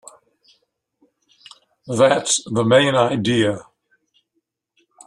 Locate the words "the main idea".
2.49-3.67